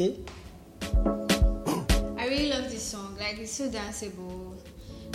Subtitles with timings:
[0.00, 0.12] Eh?
[2.16, 3.16] I really love this song.
[3.18, 4.54] Like it's so danceable.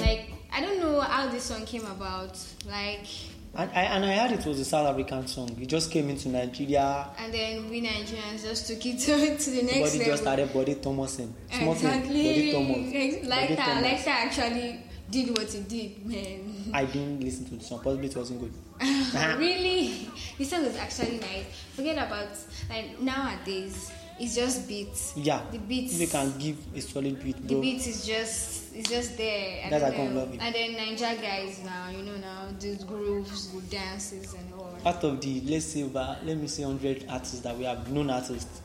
[0.00, 2.38] Like I don't know how this song came about.
[2.66, 3.06] Like
[3.54, 5.56] And I, and I heard it was a South African song.
[5.60, 7.08] It just came into Nigeria.
[7.18, 10.04] and then we Nigerians just took it to, to the next Body level.
[10.12, 11.34] just started Body Thomason.
[11.50, 12.28] Thing, exactly.
[12.28, 13.28] Body Thomas.
[13.28, 13.66] Like Body that.
[13.66, 13.82] Thomas.
[13.82, 16.70] Like that actually did what it did, man.
[16.72, 17.80] I didn't listen to the song.
[17.82, 18.52] Possibly it wasn't good.
[19.38, 20.08] really?
[20.36, 21.46] This song is actually nice.
[21.74, 22.28] Forget about
[22.70, 23.90] like nowadays.
[24.20, 25.12] It's just beats.
[25.16, 25.40] Yeah.
[25.52, 25.94] The beats.
[26.00, 27.60] You can give a solid beat, The bro.
[27.60, 29.64] beat is just it's just there.
[29.66, 30.20] I That's come know.
[30.20, 30.40] love it.
[30.40, 34.76] And then Naija guys now, you know now, do grooves, good dances and all.
[34.84, 38.10] Out of the let's say over let me say hundred artists that we have known
[38.10, 38.60] artists,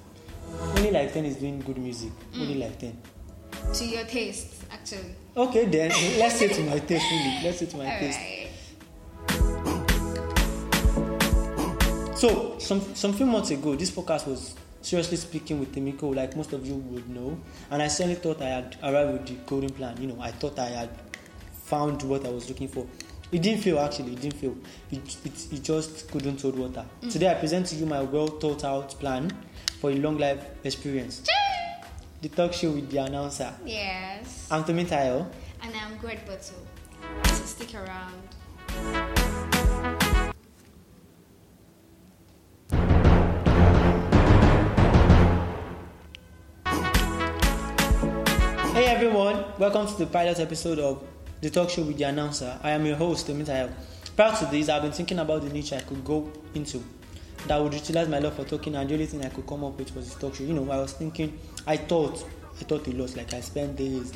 [0.75, 2.11] only like ten is doing good music.
[2.33, 2.41] Mm.
[2.41, 2.97] Only like ten.
[3.75, 5.15] To your taste, actually.
[5.37, 7.05] Okay, then let's say to my taste.
[7.11, 8.19] Really, let's say to my taste.
[8.19, 8.49] Alright.
[12.17, 16.53] So some some few months ago, this podcast was seriously speaking with Timiko, like most
[16.53, 17.39] of you would know,
[17.71, 19.99] and I certainly thought I had arrived with the coding plan.
[19.99, 20.89] You know, I thought I had
[21.63, 22.85] found what I was looking for.
[23.31, 24.13] It didn't fail actually.
[24.13, 24.55] It didn't fail.
[24.91, 26.85] It, it, it just couldn't hold water.
[27.01, 27.11] Mm.
[27.11, 29.31] Today I present to you my well thought out plan
[29.79, 31.23] for a long life experience.
[32.21, 33.51] The talk show with the announcer.
[33.65, 34.47] Yes.
[34.51, 35.27] I'm Tomi Tayo.
[35.63, 36.67] And I'm Great Bottle.
[37.25, 39.22] So stick around.
[49.03, 51.03] Everyone, welcome to the pilot episode of
[51.41, 52.57] the talk show with the announcer.
[52.63, 53.69] I am your host, Tomi Tayo.
[54.15, 56.81] Prior to this, I've been thinking about the niche I could go into
[57.47, 59.77] that would utilize my love for talking, and the only thing I could come up
[59.77, 60.45] with was this talk show.
[60.45, 61.37] You know, I was thinking,
[61.67, 62.25] I thought,
[62.61, 63.13] I thought a lot.
[63.17, 64.13] Like I spent days.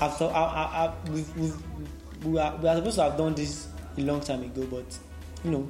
[0.00, 3.36] I've thought, I, I, I, we've, we've, we are, we are supposed to have done
[3.36, 4.98] this a long time ago, but
[5.44, 5.68] you know,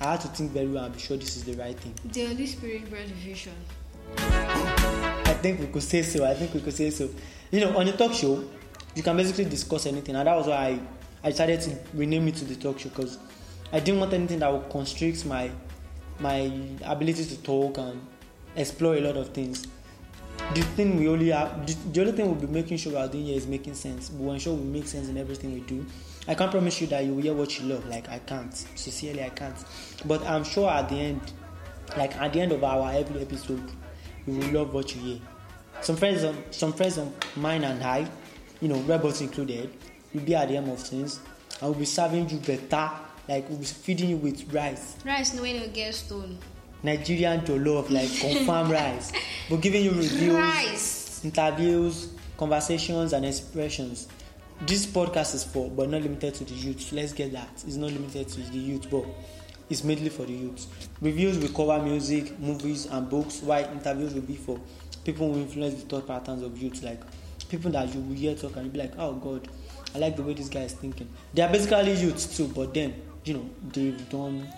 [0.00, 1.94] I had to think very well and be sure this is the right thing.
[2.04, 3.54] The Holy Spirit brought vision.
[5.36, 6.24] I think we could say so.
[6.24, 7.10] I think we could say so.
[7.50, 8.42] You know, on a talk show,
[8.94, 10.80] you can basically discuss anything, and that was why I,
[11.24, 13.18] I decided to rename it to the talk show because
[13.70, 15.50] I didn't want anything that would constrict my
[16.20, 16.50] my
[16.84, 18.00] ability to talk and
[18.56, 19.66] explore a lot of things.
[20.54, 23.08] The thing we only have, the, the only thing we'll be making sure we are
[23.08, 24.10] doing here is making sense.
[24.10, 25.84] We will ensure we make sense in everything we do.
[26.26, 27.86] I can't promise you that you will hear what you love.
[27.86, 29.62] Like I can't, sincerely, I can't.
[30.06, 31.20] But I'm sure at the end,
[31.94, 33.70] like at the end of our every episode,
[34.26, 35.18] you will love what you hear.
[35.82, 38.08] Some friends, of, some friends of mine and I,
[38.60, 39.70] you know, rebels included,
[40.14, 41.20] will be at the end of things,
[41.60, 42.90] and we'll be serving you better.
[43.28, 46.38] Like we'll be feeding you with rice, Rice no way no get stone.
[46.82, 49.10] Nigerian jollof, like confirm rice.
[49.50, 51.24] But giving you reviews, Rice.
[51.24, 54.06] interviews, conversations, and expressions.
[54.60, 56.92] This podcast is for, but not limited to the youth.
[56.92, 57.48] Let's get that.
[57.66, 59.04] It's not limited to the youth, but
[59.68, 60.68] it's mainly for the youths.
[61.00, 64.60] Reviews will cover music, movies, and books, while interviews will be for
[65.04, 67.00] people who influence the thought patterns of youth, like
[67.48, 69.48] people that you will hear talk and you'll be like, oh God,
[69.94, 71.08] I like the way this guy is thinking.
[71.32, 74.48] They are basically youths too, but then, you know, they've done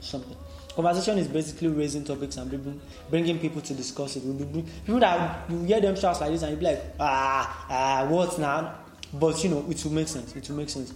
[0.00, 0.36] something.
[0.74, 2.80] Conversation is basically raising topics and bringing,
[3.10, 4.22] bringing people to discuss it.
[4.22, 8.06] Bring, people that you hear them shout like this and you'll be like, ah, ah,
[8.08, 8.78] what now?
[9.12, 10.34] But you know, it will make sense.
[10.34, 10.94] It will make sense.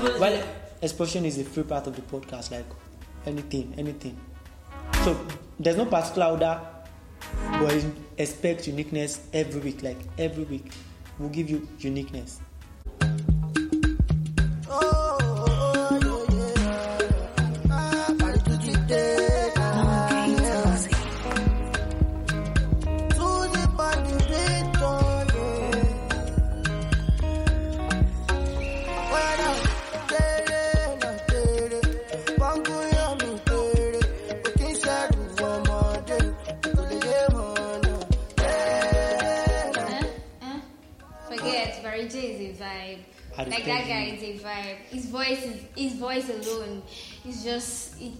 [0.00, 0.42] Well,
[0.80, 2.64] expression is a free part of the podcast, like
[3.26, 4.18] anything, anything.
[5.04, 5.18] So
[5.58, 6.60] there's no particular order,
[7.58, 7.84] but
[8.18, 9.82] expect uniqueness every week.
[9.82, 10.72] Like every week,
[11.18, 12.40] we'll give you uniqueness.
[41.74, 42.98] Forget, Barry Jhay is a vibe.
[43.36, 44.76] How Like that guy is a vibe.
[44.90, 46.82] His voice is his voice alone.
[47.26, 48.12] Is just it,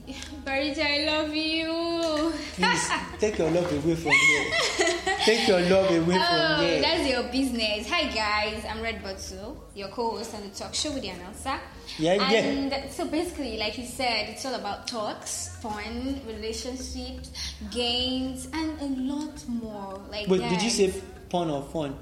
[0.45, 2.33] Barry Jhay, I love you.
[2.55, 2.91] Please
[3.21, 5.17] take your love away from here.
[5.25, 6.81] Take your love away Oh, from here.
[6.83, 7.89] that's your business.
[7.89, 11.61] Hi guys, I'm Red Bottle, your co-host on the talk show with the announcer.
[11.99, 12.41] Yeah, yeah.
[12.41, 17.31] and so basically, like you said, it's all about talks, fun, relationships,
[17.71, 20.01] games, and a lot more.
[20.11, 20.89] Like Wait, did you say
[21.31, 21.95] fun or fun?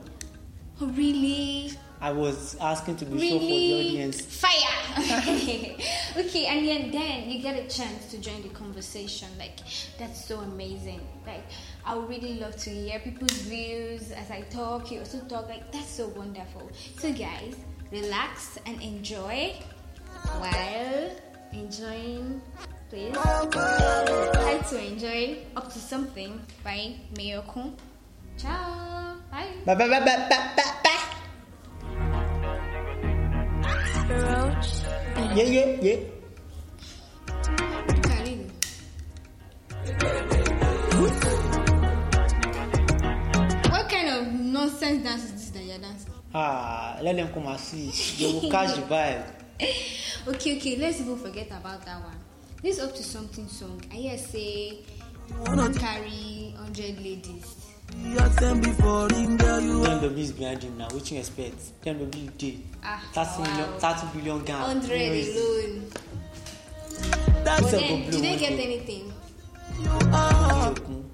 [0.81, 1.73] Oh, really?
[2.01, 4.23] I was asking to be sure for the audience.
[4.23, 4.73] Fire!
[6.17, 9.29] okay, and then, then you get a chance to join the conversation.
[9.39, 9.61] Like,
[9.99, 11.01] that's so amazing.
[11.25, 11.45] Like,
[11.85, 14.91] I would really love to hear people's views as I talk.
[14.91, 15.49] You also talk.
[15.49, 16.69] Like, that's so wonderful.
[16.99, 17.55] So, guys,
[17.93, 19.55] relax and enjoy
[20.39, 21.11] while
[21.53, 22.43] enjoying.
[22.91, 27.75] Please try to enjoy up to something by Mayorkun.
[28.43, 29.17] Ciao.
[29.31, 29.47] Bye.
[29.65, 30.73] Bye bye bye bye bye bye.
[30.83, 30.99] bye.
[35.35, 35.99] Yeah yeah yeah.
[43.71, 46.13] What kind of nonsense dance is this that you're dancing?
[46.35, 47.91] Ah, let them come and see.
[48.19, 49.25] They will catch the vibe.
[50.25, 52.15] Okay, okay, let's even forget about that one.
[52.63, 53.83] This up to something song.
[53.91, 54.79] I hear say
[55.37, 57.57] one carry hundred ladies.
[59.23, 60.89] BMW is behind him now.
[60.91, 61.57] What you expect?
[61.85, 62.63] BMW did.
[62.85, 63.79] Ah, 30 million, wow.
[63.79, 64.61] 30 billion gang.
[64.61, 65.91] Hundred You know, it's- alone.
[67.45, 68.65] That's But a then, blue did they get day.
[68.65, 69.05] anything?
[70.13, 71.05] Okun.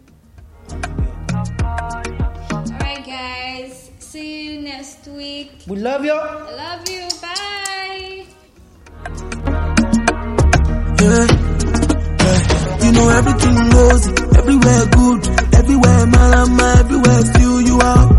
[2.53, 3.91] Alright, guys.
[3.99, 5.51] See you next week.
[5.67, 6.13] We love you.
[6.13, 7.09] I love you.
[7.23, 8.27] Bye.
[11.01, 11.27] Yeah.
[12.21, 12.39] Yeah.
[12.85, 14.03] You know everything goes
[14.39, 15.08] everywhere good,
[15.81, 18.18] everywhere malama, everywhere still you are.